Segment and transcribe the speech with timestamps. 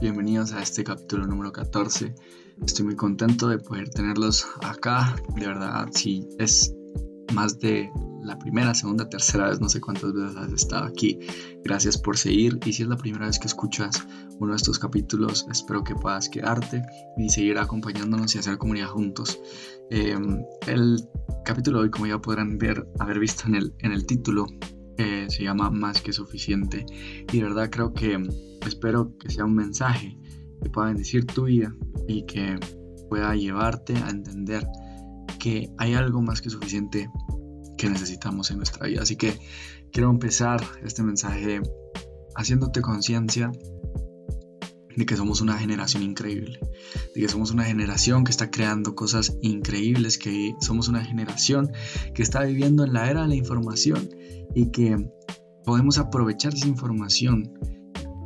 [0.00, 2.14] bienvenidos a este capítulo número 14.
[2.64, 5.14] Estoy muy contento de poder tenerlos acá.
[5.36, 6.74] De verdad, si es
[7.34, 7.90] más de
[8.22, 11.18] la primera, segunda, tercera vez, no sé cuántas veces has estado aquí.
[11.64, 14.06] Gracias por seguir y si es la primera vez que escuchas
[14.38, 16.82] uno de estos capítulos, espero que puedas quedarte
[17.18, 19.38] y seguir acompañándonos y hacer comunidad juntos.
[19.90, 21.06] Em, el
[21.44, 24.46] capítulo de hoy, como ya podrán ver, haber visto en el, en el título,
[25.28, 26.84] se llama Más que suficiente.
[27.32, 28.18] Y de verdad creo que
[28.68, 30.18] espero que sea un mensaje
[30.62, 31.74] que pueda bendecir tu vida
[32.06, 32.58] y que
[33.08, 34.66] pueda llevarte a entender
[35.38, 37.10] que hay algo más que suficiente
[37.76, 39.02] que necesitamos en nuestra vida.
[39.02, 39.38] Así que
[39.90, 41.60] quiero empezar este mensaje
[42.36, 43.50] haciéndote conciencia
[44.96, 46.60] de que somos una generación increíble,
[47.14, 51.70] de que somos una generación que está creando cosas increíbles, que somos una generación
[52.14, 54.10] que está viviendo en la era de la información
[54.54, 54.96] y que
[55.64, 57.52] podemos aprovechar esa información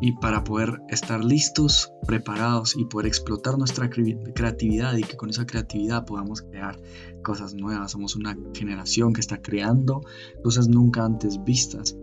[0.01, 5.47] y para poder estar listos, preparados y poder explotar nuestra creatividad y que con esa
[5.47, 6.81] creatividad podamos crear
[7.23, 7.93] cosas nuevas.
[7.93, 10.03] Somos una generación que está creando
[10.43, 11.97] cosas nunca antes vistas.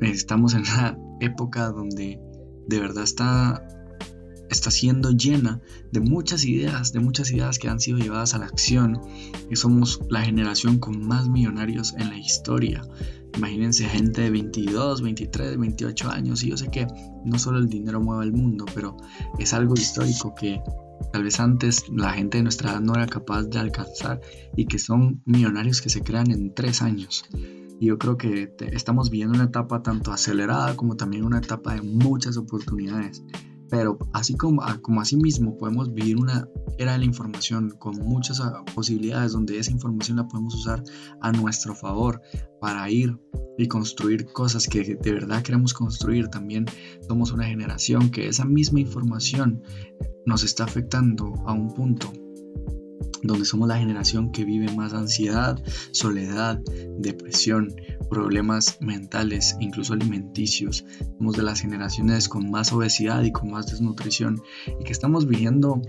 [0.00, 2.20] Estamos en una época donde
[2.66, 3.66] de verdad está
[4.52, 8.46] está siendo llena de muchas ideas, de muchas ideas que han sido llevadas a la
[8.46, 9.00] acción
[9.50, 12.82] y somos la generación con más millonarios en la historia.
[13.36, 16.86] Imagínense gente de 22, 23, 28 años y yo sé que
[17.24, 18.96] no solo el dinero mueve el mundo, pero
[19.38, 20.60] es algo histórico que
[21.12, 24.20] tal vez antes la gente de nuestra edad no era capaz de alcanzar
[24.56, 27.24] y que son millonarios que se crean en tres años.
[27.80, 31.82] Y yo creo que estamos viviendo una etapa tanto acelerada como también una etapa de
[31.82, 33.24] muchas oportunidades.
[33.72, 38.38] Pero así como, como así mismo podemos vivir una era de la información con muchas
[38.38, 40.84] ah, posibilidades donde esa información la podemos usar
[41.22, 42.20] a nuestro favor
[42.60, 43.18] para ir
[43.56, 46.28] y construir cosas que de verdad queremos construir.
[46.28, 46.66] También
[47.08, 49.62] somos una generación que esa misma información
[50.26, 52.12] nos está afectando a un punto
[53.22, 56.60] donde somos la generación que vive más ansiedad, soledad,
[56.98, 57.74] depresión,
[58.10, 60.84] problemas mentales, incluso alimenticios.
[61.18, 64.42] Somos de las generaciones con más obesidad y con más desnutrición
[64.80, 65.80] y que estamos viviendo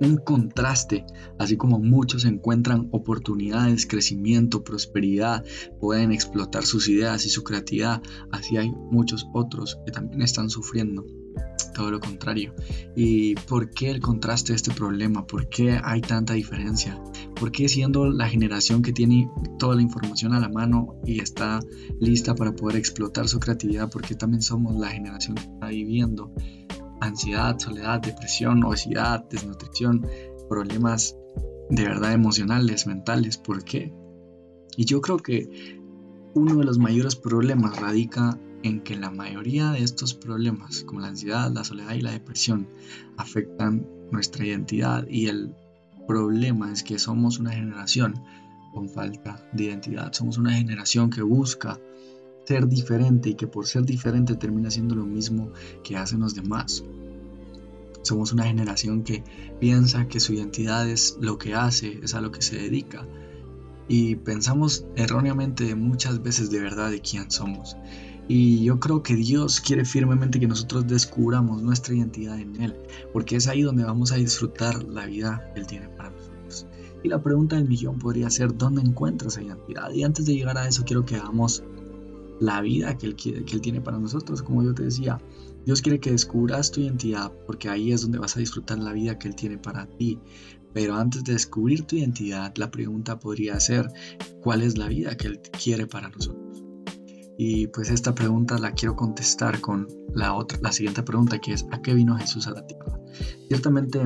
[0.00, 1.04] un contraste,
[1.38, 5.44] así como muchos encuentran oportunidades, crecimiento, prosperidad,
[5.80, 11.04] pueden explotar sus ideas y su creatividad, así hay muchos otros que también están sufriendo
[11.78, 12.52] todo lo contrario.
[12.96, 15.24] ¿Y por qué el contraste de este problema?
[15.28, 17.00] ¿Por qué hay tanta diferencia?
[17.38, 19.30] ¿Por qué siendo la generación que tiene
[19.60, 21.60] toda la información a la mano y está
[22.00, 23.88] lista para poder explotar su creatividad?
[23.90, 26.32] ¿Por qué también somos la generación que está viviendo
[27.00, 30.04] ansiedad, soledad, depresión, obesidad, desnutrición,
[30.48, 31.16] problemas
[31.70, 33.36] de verdad emocionales, mentales?
[33.36, 33.94] ¿Por qué?
[34.76, 35.78] Y yo creo que
[36.34, 41.08] uno de los mayores problemas radica en que la mayoría de estos problemas, como la
[41.08, 42.68] ansiedad, la soledad y la depresión,
[43.16, 45.54] afectan nuestra identidad y el
[46.06, 48.20] problema es que somos una generación
[48.72, 51.78] con falta de identidad, somos una generación que busca
[52.46, 55.52] ser diferente y que por ser diferente termina siendo lo mismo
[55.84, 56.82] que hacen los demás.
[58.02, 59.22] Somos una generación que
[59.60, 63.06] piensa que su identidad es lo que hace, es a lo que se dedica.
[63.86, 67.76] Y pensamos erróneamente muchas veces de verdad de quién somos.
[68.28, 72.74] Y yo creo que Dios quiere firmemente que nosotros descubramos nuestra identidad en Él,
[73.12, 76.66] porque es ahí donde vamos a disfrutar la vida que Él tiene para nosotros.
[77.02, 79.90] Y la pregunta del millón podría ser, ¿dónde encuentras esa identidad?
[79.92, 81.62] Y antes de llegar a eso, quiero que hagamos
[82.40, 84.42] la vida que él, que él tiene para nosotros.
[84.42, 85.20] Como yo te decía,
[85.64, 89.18] Dios quiere que descubras tu identidad, porque ahí es donde vas a disfrutar la vida
[89.18, 90.18] que Él tiene para ti.
[90.72, 93.90] Pero antes de descubrir tu identidad, la pregunta podría ser,
[94.42, 96.47] ¿cuál es la vida que Él quiere para nosotros?
[97.40, 101.64] Y pues esta pregunta la quiero contestar con la, otra, la siguiente pregunta que es,
[101.70, 102.98] ¿a qué vino Jesús a la tierra?
[103.46, 104.00] Ciertamente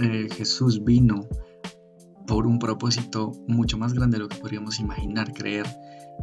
[0.00, 1.28] eh, Jesús vino
[2.26, 5.66] por un propósito mucho más grande de lo que podríamos imaginar, creer.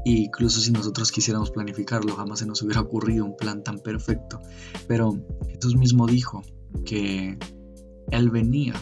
[0.05, 4.41] E incluso si nosotros quisiéramos planificarlo, jamás se nos hubiera ocurrido un plan tan perfecto.
[4.85, 5.17] Pero
[5.47, 6.43] Jesús mismo dijo
[6.85, 7.37] que
[8.11, 8.73] Él venía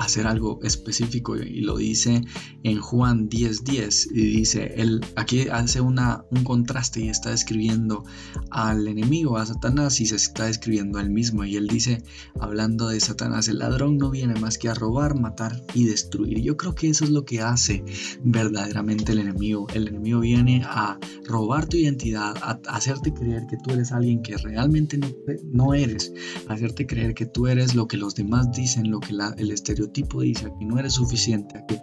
[0.00, 2.22] hacer algo específico y lo dice
[2.62, 8.04] en Juan 10:10 y dice, él aquí hace una, un contraste y está describiendo
[8.50, 12.02] al enemigo, a Satanás y se está describiendo al mismo y él dice,
[12.40, 16.40] hablando de Satanás, el ladrón no viene más que a robar, matar y destruir.
[16.40, 17.84] Yo creo que eso es lo que hace
[18.24, 19.66] verdaderamente el enemigo.
[19.74, 24.38] El enemigo viene a robar tu identidad, a hacerte creer que tú eres alguien que
[24.38, 25.08] realmente no,
[25.44, 26.12] no eres,
[26.48, 29.89] a hacerte creer que tú eres lo que los demás dicen, lo que el estereotipo
[29.90, 31.80] tipo dice, a que no eres suficiente, a que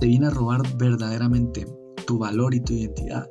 [0.00, 1.66] te viene a robar verdaderamente
[2.06, 3.28] tu valor y tu identidad.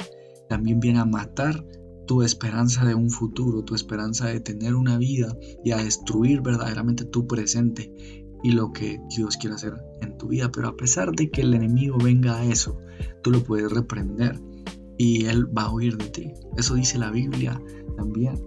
[0.50, 1.66] También viene a matar
[2.08, 7.06] tu esperanza de un futuro, tu esperanza de tener una vida y a destruir verdaderamente
[7.06, 7.94] tu presente
[8.44, 10.52] y lo que Dios quiere hacer en tu vida.
[10.52, 12.78] Pero a pesar de que el enemigo venga a eso,
[13.24, 14.40] tú lo puedes reprender
[14.98, 16.34] y él va a huir de ti.
[16.58, 17.62] Eso dice la Biblia
[17.96, 18.42] también.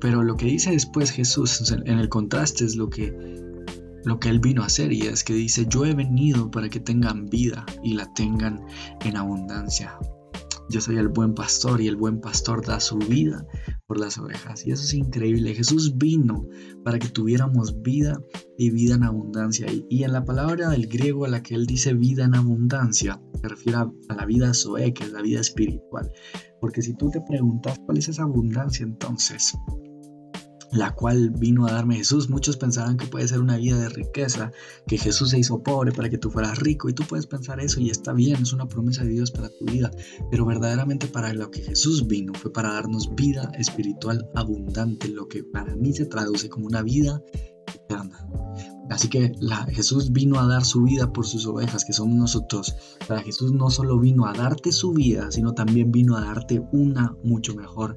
[0.00, 3.31] Pero lo que dice después Jesús en el contraste es lo que
[4.04, 6.80] lo que él vino a hacer y es que dice, yo he venido para que
[6.80, 8.64] tengan vida y la tengan
[9.04, 9.98] en abundancia.
[10.68, 13.46] Yo soy el buen pastor y el buen pastor da su vida
[13.86, 14.66] por las ovejas.
[14.66, 15.54] Y eso es increíble.
[15.54, 16.46] Jesús vino
[16.82, 18.22] para que tuviéramos vida
[18.56, 19.66] y vida en abundancia.
[19.90, 23.48] Y, en la palabra del griego a la que él dice vida en abundancia, se
[23.48, 26.10] refiere a, la vida zoe, que es la vida espiritual.
[26.58, 29.54] Porque si tú te preguntas cuál es esa abundancia, entonces
[30.72, 32.28] la cual vino a darme Jesús.
[32.28, 34.52] Muchos pensarán que puede ser una vida de riqueza,
[34.86, 37.80] que Jesús se hizo pobre para que tú fueras rico y tú puedes pensar eso
[37.80, 39.90] y está bien, es una promesa de Dios para tu vida,
[40.30, 45.44] pero verdaderamente para lo que Jesús vino fue para darnos vida espiritual abundante, lo que
[45.44, 47.22] para mí se traduce como una vida
[47.74, 48.26] eterna.
[48.90, 49.32] Así que
[49.70, 52.74] Jesús vino a dar su vida por sus ovejas, que somos nosotros.
[53.08, 57.16] Para Jesús no solo vino a darte su vida, sino también vino a darte una
[57.22, 57.94] mucho mejor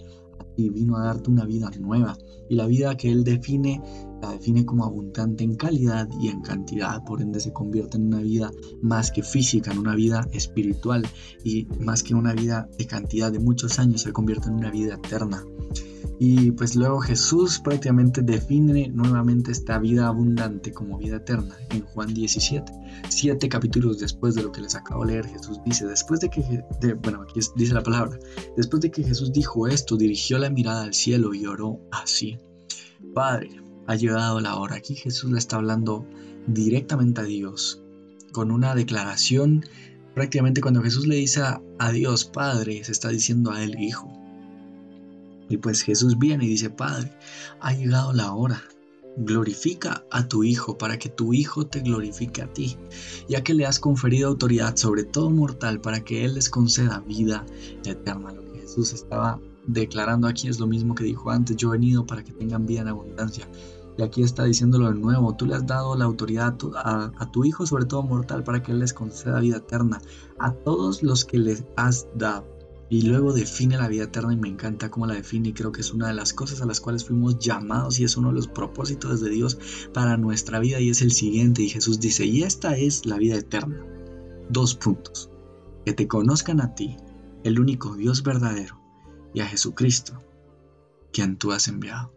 [0.55, 2.17] y vino a darte una vida nueva.
[2.49, 3.81] Y la vida que Él define,
[4.21, 7.03] la define como abundante en calidad y en cantidad.
[7.03, 11.05] Por ende se convierte en una vida más que física, en una vida espiritual.
[11.43, 14.95] Y más que una vida de cantidad de muchos años, se convierte en una vida
[14.95, 15.43] eterna.
[16.19, 22.13] Y pues luego Jesús prácticamente define nuevamente esta vida abundante como vida eterna en Juan
[22.13, 22.71] 17.
[23.09, 26.63] Siete capítulos después de lo que les acabo de leer, Jesús dice, después de que,
[27.03, 28.17] bueno, aquí dice la palabra,
[28.55, 32.37] después de que Jesús dijo esto, dirigió la mirada al cielo y oró así.
[33.13, 33.49] Padre,
[33.87, 34.75] ha llegado la hora.
[34.75, 36.05] Aquí Jesús le está hablando
[36.47, 37.81] directamente a Dios
[38.31, 39.65] con una declaración.
[40.13, 44.24] Prácticamente cuando Jesús le dice a Dios Padre, se está diciendo a él Hijo.
[45.49, 47.11] Y pues Jesús viene y dice, Padre,
[47.59, 48.61] ha llegado la hora.
[49.17, 52.77] Glorifica a tu Hijo para que tu Hijo te glorifique a ti,
[53.29, 57.45] ya que le has conferido autoridad sobre todo mortal para que Él les conceda vida
[57.85, 58.33] eterna.
[58.33, 62.05] Lo que Jesús estaba declarando aquí es lo mismo que dijo antes, yo he venido
[62.05, 63.47] para que tengan vida en abundancia.
[63.97, 67.65] Y aquí está diciéndolo de nuevo, tú le has dado la autoridad a, tu Hijo
[67.65, 70.01] sobre todo mortal para que Él les conceda vida eterna,
[70.39, 72.54] a todos los que les has dado.
[72.87, 75.81] Y luego define la vida eterna y me encanta cómo la define y creo que
[75.81, 78.47] es una de las cosas a las cuales fuimos llamados y es uno de los
[78.47, 79.57] propósitos de Dios
[79.93, 81.63] para nuestra vida y es el siguiente.
[81.63, 83.83] Y Jesús dice, y esta es la vida eterna.
[84.49, 85.31] Dos puntos.
[85.83, 86.97] Que te conozcan a ti,
[87.43, 88.79] el único Dios verdadero,
[89.33, 90.21] y a Jesucristo,
[91.11, 92.13] quien tú has enviado.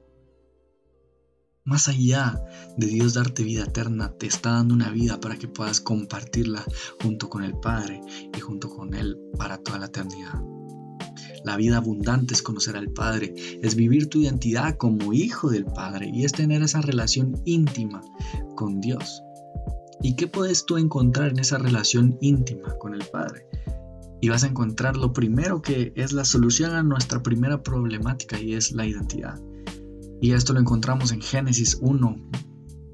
[1.64, 2.42] Más allá
[2.78, 6.64] de Dios darte vida eterna, te está dando una vida para que puedas compartirla
[7.02, 8.00] junto con el Padre
[8.34, 10.57] y junto con Él para toda la eternidad.
[11.44, 16.10] La vida abundante es conocer al Padre, es vivir tu identidad como hijo del Padre
[16.12, 18.02] y es tener esa relación íntima
[18.54, 19.22] con Dios.
[20.02, 23.46] ¿Y qué puedes tú encontrar en esa relación íntima con el Padre?
[24.20, 28.54] Y vas a encontrar lo primero que es la solución a nuestra primera problemática y
[28.54, 29.40] es la identidad.
[30.20, 32.30] Y esto lo encontramos en Génesis 1,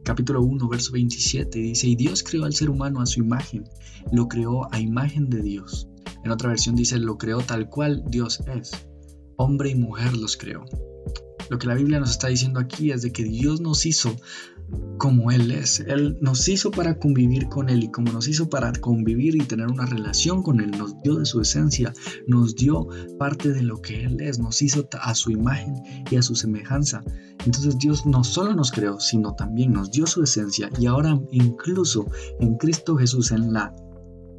[0.04, 1.58] capítulo 1, verso 27.
[1.58, 3.64] Dice, y Dios creó al ser humano a su imagen,
[4.12, 5.88] lo creó a imagen de Dios.
[6.24, 8.72] En otra versión dice, lo creó tal cual Dios es.
[9.36, 10.64] Hombre y mujer los creó.
[11.50, 14.16] Lo que la Biblia nos está diciendo aquí es de que Dios nos hizo
[14.98, 15.80] como Él es.
[15.80, 19.66] Él nos hizo para convivir con Él y como nos hizo para convivir y tener
[19.66, 21.92] una relación con Él, nos dio de su esencia,
[22.26, 25.74] nos dio parte de lo que Él es, nos hizo a su imagen
[26.10, 27.02] y a su semejanza.
[27.44, 32.06] Entonces Dios no solo nos creó, sino también nos dio su esencia y ahora incluso
[32.40, 33.74] en Cristo Jesús, en la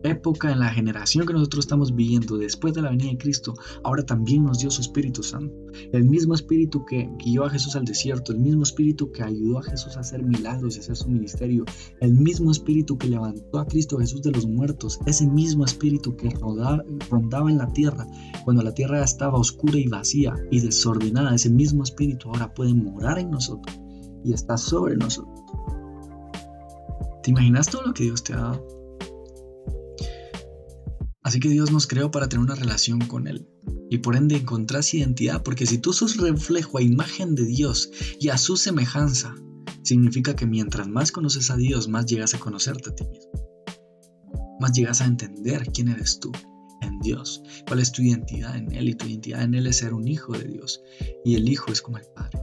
[0.09, 4.05] época, en la generación que nosotros estamos viviendo después de la venida de Cristo, ahora
[4.05, 5.53] también nos dio su Espíritu Santo.
[5.91, 9.63] El mismo Espíritu que guió a Jesús al desierto, el mismo Espíritu que ayudó a
[9.63, 11.65] Jesús a hacer milagros y hacer su ministerio,
[12.01, 16.29] el mismo Espíritu que levantó a Cristo Jesús de los muertos, ese mismo Espíritu que
[16.29, 18.07] rondaba en la tierra
[18.43, 23.19] cuando la tierra estaba oscura y vacía y desordenada, ese mismo Espíritu ahora puede morar
[23.19, 23.79] en nosotros
[24.23, 25.39] y está sobre nosotros.
[27.23, 28.74] ¿Te imaginas todo lo que Dios te ha dado?
[31.25, 33.47] Así que Dios nos creó para tener una relación con Él
[33.89, 37.89] y por ende encontrás identidad, porque si tú sos reflejo a imagen de Dios
[38.19, 39.33] y a su semejanza,
[39.81, 43.31] significa que mientras más conoces a Dios, más llegas a conocerte a ti mismo.
[44.59, 46.31] Más llegas a entender quién eres tú
[46.81, 49.95] en Dios, cuál es tu identidad en Él y tu identidad en Él es ser
[49.95, 50.83] un hijo de Dios
[51.25, 52.39] y el hijo es como el Padre.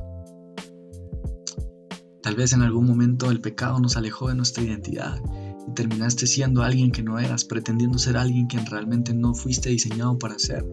[2.21, 5.21] Tal vez en algún momento el pecado nos alejó de nuestra identidad
[5.73, 10.38] terminaste siendo alguien que no eras, pretendiendo ser alguien que realmente no fuiste diseñado para
[10.38, 10.64] ser.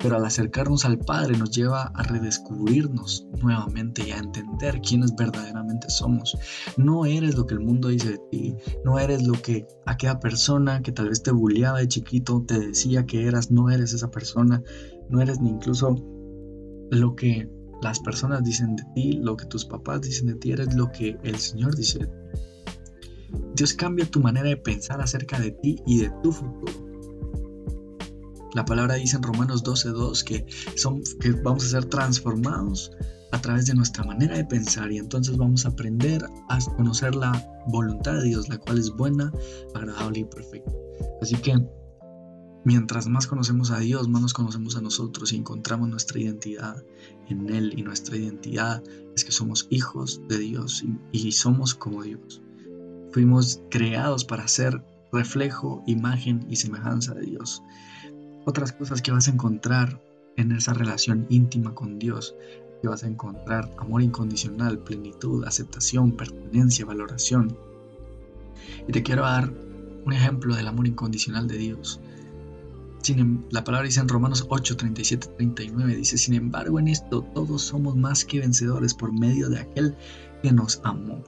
[0.00, 5.90] pero al acercarnos al Padre nos lleva a redescubrirnos nuevamente y a entender quiénes verdaderamente
[5.90, 6.38] somos.
[6.76, 10.82] No eres lo que el mundo dice de ti, no eres lo que aquella persona
[10.82, 14.62] que tal vez te bulleaba de chiquito te decía que eras, no eres esa persona,
[15.08, 15.96] no eres ni incluso
[16.92, 17.50] lo que
[17.82, 21.16] las personas dicen de ti, lo que tus papás dicen de ti, eres lo que
[21.22, 22.12] el Señor dice de ti.
[23.54, 26.72] Dios cambia tu manera de pensar acerca de ti y de tu futuro.
[28.54, 30.46] La palabra dice en Romanos 12:2 que,
[31.20, 32.90] que vamos a ser transformados
[33.30, 37.46] a través de nuestra manera de pensar y entonces vamos a aprender a conocer la
[37.66, 39.32] voluntad de Dios, la cual es buena,
[39.74, 40.72] agradable y perfecta.
[41.20, 41.62] Así que
[42.64, 46.82] mientras más conocemos a Dios, más nos conocemos a nosotros y encontramos nuestra identidad
[47.28, 48.82] en Él y nuestra identidad
[49.14, 52.42] es que somos hijos de Dios y somos como Dios.
[53.12, 57.62] Fuimos creados para ser reflejo, imagen y semejanza de Dios
[58.48, 60.00] otras cosas que vas a encontrar
[60.36, 62.34] en esa relación íntima con Dios,
[62.80, 67.58] que vas a encontrar amor incondicional, plenitud, aceptación, pertenencia, valoración.
[68.88, 69.52] Y te quiero dar
[70.06, 72.00] un ejemplo del amor incondicional de Dios.
[73.02, 77.22] Sin, em, la palabra dice en Romanos 8, 37, 39, dice, sin embargo en esto
[77.34, 79.94] todos somos más que vencedores por medio de aquel
[80.42, 81.22] que nos amó.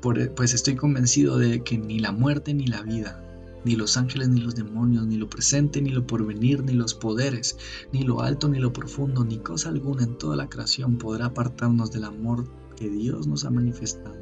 [0.00, 3.24] Pues estoy convencido de que ni la muerte ni la vida,
[3.64, 7.56] ni los ángeles, ni los demonios, ni lo presente, ni lo porvenir, ni los poderes,
[7.92, 11.90] ni lo alto, ni lo profundo, ni cosa alguna en toda la creación podrá apartarnos
[11.90, 14.16] del amor que Dios nos ha manifestado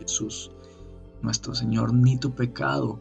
[0.00, 0.50] Jesús,
[1.22, 2.98] nuestro Señor, ni tu pecado,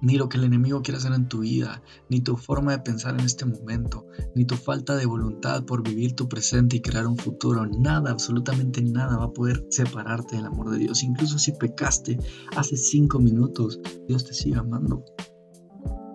[0.00, 3.14] ni lo que el enemigo quiere hacer en tu vida, ni tu forma de pensar
[3.18, 7.16] en este momento, ni tu falta de voluntad por vivir tu presente y crear un
[7.16, 7.66] futuro.
[7.66, 11.02] Nada, absolutamente nada va a poder separarte del amor de Dios.
[11.02, 12.18] Incluso si pecaste
[12.56, 15.04] hace cinco minutos, Dios te sigue amando.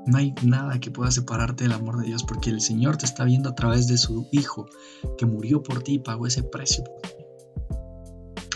[0.07, 3.23] No hay nada que pueda separarte del amor de Dios porque el Señor te está
[3.23, 4.67] viendo a través de su Hijo
[5.17, 6.83] que murió por ti y pagó ese precio.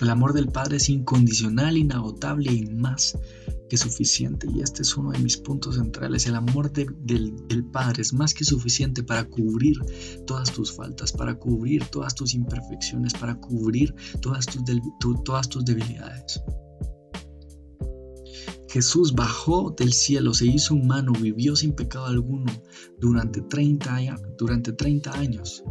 [0.02, 3.18] El amor del Padre es incondicional, inagotable y más
[3.70, 4.48] que suficiente.
[4.54, 6.26] Y este es uno de mis puntos centrales.
[6.28, 9.78] El amor del, Padre es más que suficiente para cubrir
[10.26, 14.64] todas tus faltas, para cubrir todas tus imperfecciones, para cubrir todas tus,
[15.24, 16.42] todas tus debilidades.
[18.70, 22.52] Jesús bajó del cielo, se hizo humano, vivió sin pecado alguno
[23.00, 25.64] durante 30, durante 30 años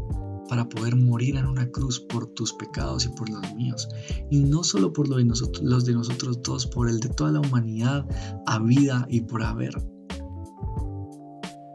[0.49, 3.89] para poder morir en una cruz por tus pecados y por los míos.
[4.31, 8.07] Y no solo por los de nosotros, los dos, por el de toda la humanidad
[8.47, 9.75] a vida y por haber.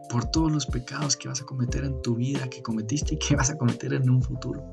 [0.09, 3.35] Por todos los pecados que vas a cometer en tu vida, que cometiste y que
[3.35, 4.63] vas a cometer en un futuro.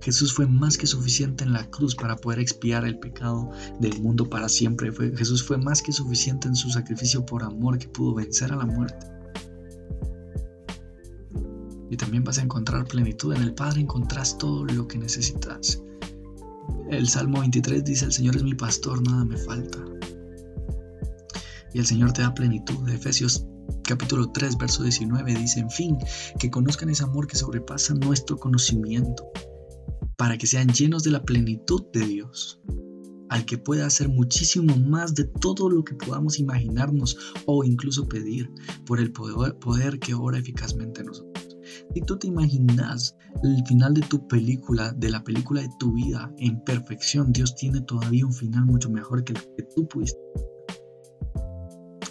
[0.00, 3.50] Jesús fue más que suficiente en la cruz para poder expiar el pecado
[3.80, 4.92] del mundo para siempre.
[5.16, 8.66] Jesús fue más que suficiente en su sacrificio por amor que pudo vencer a la
[8.66, 9.15] muerte
[11.90, 13.34] y también vas a encontrar plenitud.
[13.34, 15.82] En el Padre encontrás todo lo que necesitas.
[16.90, 19.78] El Salmo 23 dice, el Señor es mi pastor, nada me falta.
[21.74, 22.88] Y el Señor te da plenitud.
[22.88, 23.44] Efesios
[23.82, 25.98] capítulo 3, verso 19 dice, en fin,
[26.38, 29.30] que conozcan ese amor que sobrepasa nuestro conocimiento,
[30.16, 32.60] para que sean llenos de la plenitud de Dios,
[33.28, 37.16] al que puede hacer muchísimo más de todo lo que podamos imaginarnos
[37.46, 38.50] o incluso pedir,
[38.84, 41.25] por el poder, poder que obra eficazmente en nosotros.
[41.94, 46.32] Si tú te imaginas el final de tu película, de la película de tu vida
[46.38, 50.18] en perfección, Dios tiene todavía un final mucho mejor que el que tú pudiste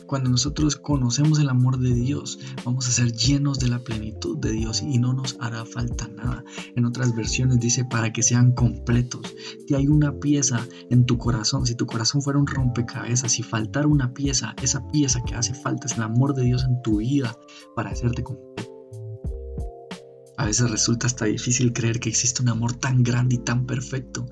[0.05, 4.51] cuando nosotros conocemos el amor de Dios, vamos a ser llenos de la plenitud de
[4.51, 6.43] Dios y no nos hará falta nada.
[6.75, 9.21] En otras versiones dice para que sean completos.
[9.67, 13.87] Si hay una pieza en tu corazón, si tu corazón fuera un rompecabezas, si faltara
[13.87, 17.35] una pieza, esa pieza que hace falta es el amor de Dios en tu vida
[17.75, 18.74] para hacerte completo.
[20.37, 24.27] A veces resulta hasta difícil creer que existe un amor tan grande y tan perfecto,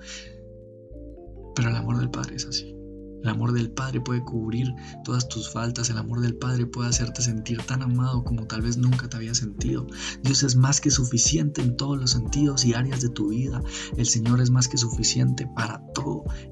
[1.55, 2.74] pero el amor del Padre es así.
[3.24, 4.74] El amor del Padre puede cubrir
[5.05, 8.75] todas tus faltas, el amor del Padre puede hacerte sentir tan amado como tal vez
[8.75, 9.88] nunca te había sentido.
[10.22, 13.63] Dios es más que suficiente en todos los sentidos y áreas de tu vida.
[13.95, 15.81] El Señor es más que suficiente para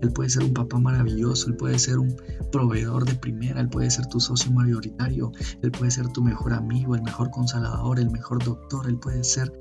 [0.02, 2.16] Él puede ser un papá maravilloso, Él puede ser un
[2.52, 5.32] proveedor de primera, Él puede ser tu socio mayoritario,
[5.62, 9.52] Él puede ser tu mejor amigo, el mejor consolador, el mejor doctor, Él puede ser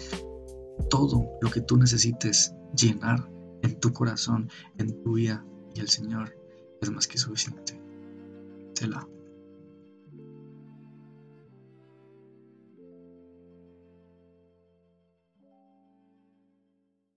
[0.89, 3.31] todo lo que tú necesites llenar
[3.63, 5.45] en tu corazón, en tu vida.
[5.75, 6.37] Y el Señor
[6.81, 7.81] es más que suficiente.
[8.75, 9.07] Selah.